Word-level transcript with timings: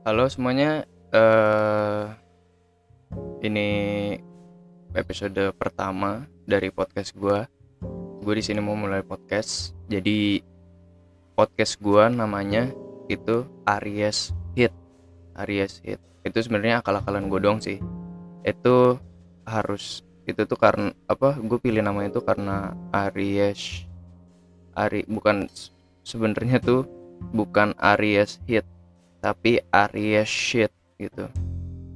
Halo 0.00 0.24
semuanya, 0.32 0.88
eh 1.12 2.08
ini 3.44 3.68
episode 4.96 5.52
pertama 5.60 6.24
dari 6.48 6.72
podcast 6.72 7.12
gua. 7.12 7.44
Gue 8.24 8.40
di 8.40 8.40
sini 8.40 8.64
mau 8.64 8.72
mulai 8.72 9.04
podcast. 9.04 9.76
Jadi 9.92 10.40
podcast 11.36 11.76
gua 11.84 12.08
namanya 12.08 12.72
itu 13.12 13.44
Aries 13.68 14.32
Hit. 14.56 14.72
Aries 15.36 15.84
Hit. 15.84 16.00
Itu 16.24 16.48
sebenarnya 16.48 16.80
akal-akalan 16.80 17.28
gue 17.28 17.40
dong 17.44 17.60
sih. 17.60 17.76
Itu 18.40 18.96
harus 19.44 20.00
itu 20.24 20.48
tuh 20.48 20.56
karena 20.56 20.96
apa? 21.12 21.36
Gue 21.36 21.60
pilih 21.60 21.84
nama 21.84 22.08
itu 22.08 22.24
karena 22.24 22.72
Aries 22.88 23.84
Ari 24.72 25.04
bukan 25.04 25.44
sebenarnya 26.08 26.56
tuh 26.56 26.88
bukan 27.36 27.76
Aries 27.76 28.40
Hit 28.48 28.64
tapi 29.20 29.60
Aries 29.72 30.28
shit 30.28 30.72
gitu. 30.96 31.28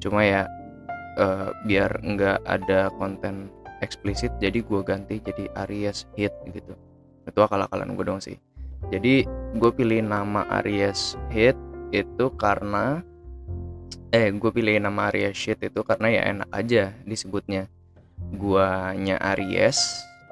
Cuma 0.01 0.24
ya 0.24 0.45
uh, 1.16 1.50
biar 1.64 2.00
nggak 2.05 2.45
ada 2.45 2.92
konten 3.00 3.48
eksplisit 3.80 4.33
jadi 4.41 4.64
gue 4.64 4.80
ganti 4.84 5.20
jadi 5.20 5.48
Aries 5.66 6.09
hit 6.16 6.33
gitu. 6.52 6.77
Itu 7.24 7.38
akal-akalan 7.41 7.97
gue 7.97 8.05
dong 8.05 8.20
sih. 8.20 8.37
Jadi 8.92 9.24
gue 9.56 9.70
pilih 9.73 10.05
nama 10.05 10.45
Aries 10.60 11.16
hit 11.33 11.56
itu 11.92 12.28
karena 12.37 13.00
eh 14.12 14.30
gue 14.30 14.50
pilih 14.52 14.77
nama 14.78 15.09
Aries 15.09 15.34
shit 15.34 15.59
itu 15.64 15.80
karena 15.83 16.09
ya 16.12 16.22
enak 16.28 16.50
aja 16.52 16.92
disebutnya. 17.09 17.66
Guanya 18.36 19.20
Aries 19.34 19.80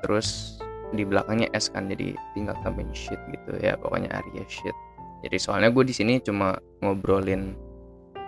terus 0.05 0.59
di 0.93 1.09
belakangnya 1.09 1.49
S 1.57 1.73
kan 1.73 1.89
jadi 1.89 2.13
tinggal 2.37 2.57
tambahin 2.61 2.93
shit 2.93 3.19
gitu. 3.33 3.57
Ya 3.61 3.81
pokoknya 3.81 4.13
Aries 4.21 4.49
shit 4.49 4.77
jadi 5.23 5.37
soalnya 5.39 5.71
gue 5.71 5.85
di 5.87 5.95
sini 5.95 6.19
cuma 6.19 6.59
ngobrolin 6.83 7.55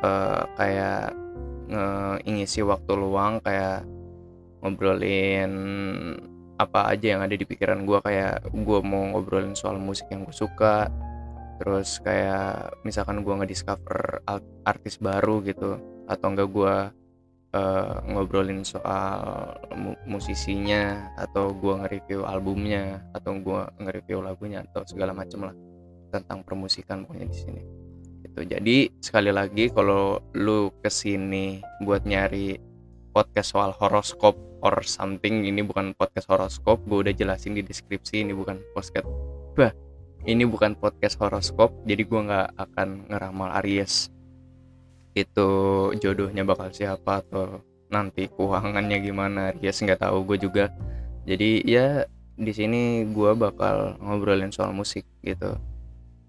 uh, 0.02 0.42
kayak 0.54 1.14
ngisi 2.28 2.60
waktu 2.60 2.92
luang 2.92 3.40
kayak 3.40 3.88
ngobrolin 4.60 5.52
apa 6.54 6.94
aja 6.94 7.18
yang 7.18 7.22
ada 7.24 7.34
di 7.34 7.42
pikiran 7.42 7.82
gue 7.82 7.98
kayak 7.98 8.46
gue 8.52 8.78
mau 8.84 9.10
ngobrolin 9.10 9.58
soal 9.58 9.80
musik 9.80 10.06
yang 10.12 10.22
gue 10.22 10.36
suka 10.36 10.86
terus 11.58 11.98
kayak 12.02 12.74
misalkan 12.86 13.26
gue 13.26 13.34
ngediscover 13.34 14.22
artis 14.66 14.98
baru 14.98 15.42
gitu 15.42 15.78
atau 16.06 16.26
enggak 16.30 16.48
gue 16.50 16.76
uh, 17.54 17.94
ngobrolin 18.06 18.62
soal 18.62 19.54
mu 19.74 19.94
musisinya 20.06 21.14
atau 21.18 21.54
gue 21.54 21.74
nge-review 21.84 22.26
albumnya 22.26 23.02
atau 23.14 23.38
gue 23.38 23.60
nge-review 23.82 24.18
lagunya 24.22 24.62
atau 24.70 24.82
segala 24.86 25.14
macem 25.14 25.46
lah 25.46 25.54
tentang 26.14 26.46
permusikan 26.46 27.02
pokoknya 27.02 27.26
di 27.26 27.38
sini. 27.38 27.62
Gitu. 28.24 28.40
Jadi 28.50 28.76
sekali 28.98 29.30
lagi 29.30 29.70
kalau 29.70 30.18
lu 30.34 30.74
ke 30.82 30.90
sini 30.90 31.62
buat 31.82 32.02
nyari 32.02 32.58
podcast 33.14 33.54
soal 33.54 33.70
horoskop 33.78 34.34
or 34.64 34.82
something 34.82 35.46
ini 35.46 35.62
bukan 35.62 35.94
podcast 35.94 36.26
horoskop 36.26 36.82
gue 36.90 37.06
udah 37.06 37.14
jelasin 37.14 37.54
di 37.54 37.62
deskripsi 37.62 38.26
ini 38.26 38.34
bukan 38.34 38.58
podcast. 38.74 39.06
Bah 39.54 39.70
ini 40.26 40.42
bukan 40.48 40.74
podcast 40.74 41.20
horoskop 41.22 41.70
jadi 41.86 42.02
gue 42.02 42.20
nggak 42.26 42.48
akan 42.58 43.06
ngeramal 43.06 43.54
Aries. 43.62 44.10
Itu 45.14 45.48
jodohnya 46.02 46.42
bakal 46.42 46.74
siapa 46.74 47.22
atau 47.22 47.62
nanti 47.92 48.26
keuangannya 48.26 48.98
gimana 48.98 49.54
Aries 49.54 49.78
nggak 49.78 50.02
tahu 50.02 50.26
gue 50.34 50.42
juga. 50.42 50.74
Jadi 51.22 51.62
ya 51.70 52.02
di 52.34 52.50
sini 52.50 53.06
gue 53.14 53.30
bakal 53.38 53.94
ngobrolin 54.02 54.50
soal 54.50 54.74
musik 54.74 55.06
gitu 55.22 55.54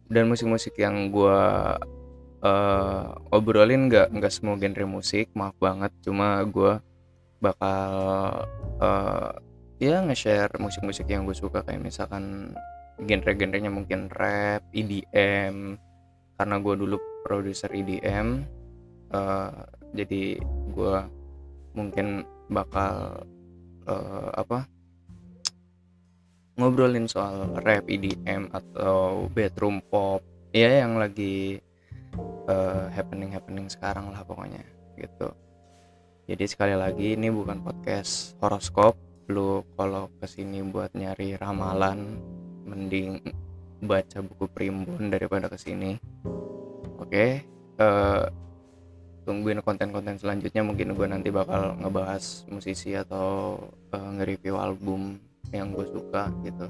dan 0.10 0.30
musik-musik 0.30 0.78
yang 0.78 1.10
gue 1.10 1.42
uh, 2.46 3.06
obrolin 3.34 3.90
nggak 3.90 4.14
nggak 4.14 4.34
semua 4.34 4.58
genre 4.58 4.86
musik 4.86 5.32
maaf 5.34 5.56
banget. 5.58 5.92
Cuma 6.06 6.42
gue 6.46 6.78
bakal 7.42 7.92
uh, 8.82 9.32
ya 9.82 10.02
nge-share 10.06 10.56
musik-musik 10.62 11.10
yang 11.10 11.26
gue 11.26 11.36
suka. 11.36 11.66
Kayak 11.66 11.84
misalkan 11.84 12.56
genre-genrenya 13.02 13.72
mungkin 13.74 14.08
rap, 14.14 14.64
EDM 14.72 15.76
karena 16.36 16.56
gue 16.60 16.74
dulu 16.76 16.96
produser 17.24 17.72
EDM 17.72 18.44
uh, 19.16 19.16
eh, 19.16 19.52
jadi 19.96 20.24
gue 20.76 20.98
mungkin 21.76 22.28
bakal 22.52 23.24
uh, 23.88 24.30
apa 24.36 24.68
ngobrolin 26.76 27.08
soal 27.08 27.56
rap 27.64 27.88
EDM 27.88 28.52
atau 28.52 29.32
bedroom 29.32 29.80
pop. 29.88 30.20
Ya 30.52 30.84
yang 30.84 31.00
lagi 31.00 31.64
uh, 32.52 32.92
happening 32.92 33.32
happening 33.32 33.72
sekarang 33.72 34.12
lah 34.12 34.20
pokoknya 34.28 34.60
gitu. 35.00 35.32
Jadi 36.28 36.44
sekali 36.52 36.76
lagi 36.76 37.16
ini 37.16 37.32
bukan 37.32 37.64
podcast 37.64 38.36
horoskop. 38.44 39.00
Lu 39.32 39.64
kalau 39.80 40.12
ke 40.20 40.28
sini 40.28 40.60
buat 40.68 40.92
nyari 40.92 41.40
ramalan 41.40 42.20
mending 42.68 43.24
baca 43.80 44.20
buku 44.20 44.52
primbon 44.52 45.08
daripada 45.08 45.48
ke 45.48 45.56
sini. 45.56 45.96
Oke 47.00 47.08
okay? 47.08 47.32
uh, 47.80 47.88
eh, 47.88 48.24
tungguin 49.24 49.64
konten-konten 49.64 50.20
selanjutnya. 50.20 50.60
Mungkin 50.60 50.92
gue 50.92 51.08
nanti 51.08 51.32
bakal 51.32 51.80
ngebahas 51.80 52.44
musisi 52.52 53.00
atau 53.00 53.64
uh, 53.96 54.10
nge-review 54.20 54.60
album 54.60 55.24
yang 55.60 55.72
gue 55.72 55.86
suka 55.88 56.32
gitu 56.44 56.68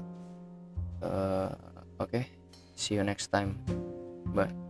uh, 1.02 1.50
oke 1.98 2.10
okay. 2.10 2.24
see 2.74 2.94
you 2.94 3.04
next 3.04 3.28
time 3.34 3.58
bye 4.34 4.65